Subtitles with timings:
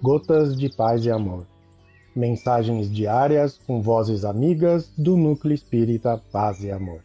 [0.00, 1.44] Gotas de Paz e Amor.
[2.14, 7.00] Mensagens diárias com vozes amigas do Núcleo Espírita Paz e Amor.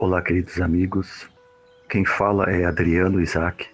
[0.00, 1.30] Olá, queridos amigos.
[1.88, 3.68] Quem fala é Adriano Isaac.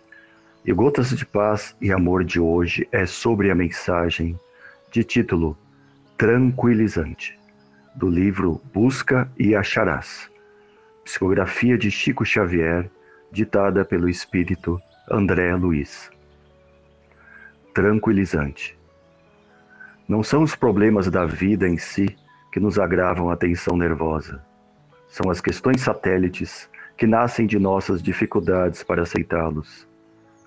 [0.62, 4.38] E Gotas de Paz e Amor de hoje é sobre a mensagem
[4.92, 5.56] de título
[6.16, 7.38] Tranquilizante,
[7.96, 10.30] do livro Busca e Acharás,
[11.04, 12.88] psicografia de Chico Xavier,
[13.32, 14.80] ditada pelo espírito
[15.10, 16.10] André Luiz.
[17.74, 18.78] Tranquilizante.
[20.06, 22.16] Não são os problemas da vida em si
[22.52, 24.44] que nos agravam a tensão nervosa.
[25.08, 29.88] São as questões satélites que nascem de nossas dificuldades para aceitá-los.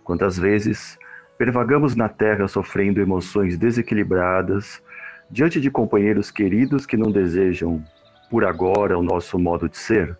[0.03, 0.97] Quantas vezes
[1.37, 4.81] pervagamos na terra sofrendo emoções desequilibradas
[5.29, 7.83] diante de companheiros queridos que não desejam,
[8.29, 10.17] por agora, o nosso modo de ser?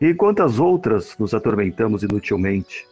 [0.00, 2.86] E quantas outras nos atormentamos inutilmente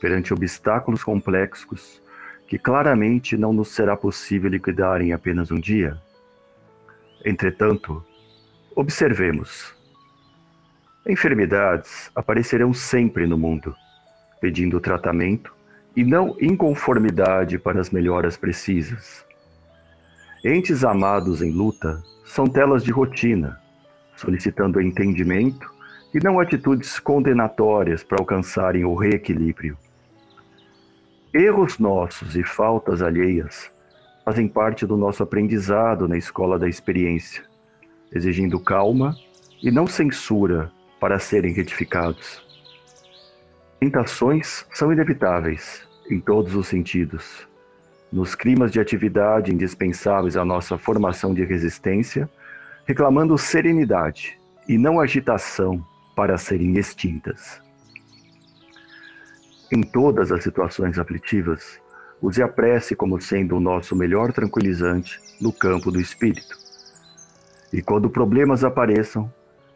[0.00, 2.02] perante obstáculos complexos
[2.46, 5.96] que claramente não nos será possível liquidar em apenas um dia?
[7.24, 8.04] Entretanto,
[8.74, 9.74] observemos.
[11.08, 13.74] Enfermidades aparecerão sempre no mundo,
[14.40, 15.54] pedindo tratamento
[15.96, 19.24] e não inconformidade para as melhoras precisas.
[20.44, 23.60] Entes amados em luta são telas de rotina,
[24.16, 25.72] solicitando entendimento
[26.12, 29.78] e não atitudes condenatórias para alcançarem o reequilíbrio.
[31.32, 33.70] Erros nossos e faltas alheias
[34.24, 37.44] fazem parte do nosso aprendizado na escola da experiência,
[38.12, 39.14] exigindo calma
[39.62, 42.44] e não censura para serem retificados.
[43.78, 47.46] Tentações são inevitáveis em todos os sentidos
[48.12, 52.28] nos climas de atividade indispensáveis à nossa formação de resistência,
[52.86, 55.84] reclamando serenidade e não agitação
[56.14, 57.60] para serem extintas.
[59.72, 61.80] Em todas as situações aflitivas,
[62.20, 66.54] use a prece como sendo o nosso melhor tranquilizante no campo do espírito.
[67.72, 69.32] E quando problemas apareçam,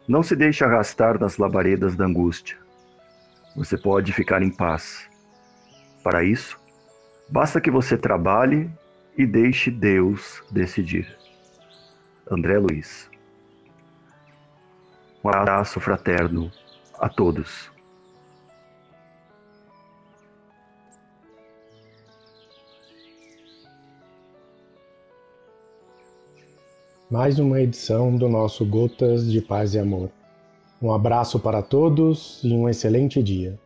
[0.07, 2.55] não se deixe arrastar nas labaredas da angústia.
[3.55, 5.09] Você pode ficar em paz.
[6.03, 6.59] Para isso,
[7.29, 8.71] Basta que você trabalhe
[9.17, 11.17] e deixe Deus decidir.
[12.29, 13.09] André Luiz.
[15.21, 16.49] Um abraço fraterno
[16.97, 17.69] a todos.
[27.11, 30.09] Mais uma edição do nosso Gotas de Paz e Amor.
[30.81, 33.59] Um abraço para todos e um excelente dia.